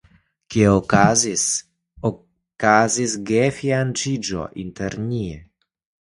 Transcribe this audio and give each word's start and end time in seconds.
Ke 0.53 0.61
okazis 0.75 1.43
okazis 2.09 3.13
ia 3.19 3.29
gefianĉiĝo 3.29 4.49
inter 4.67 4.99
ni. 5.05 5.23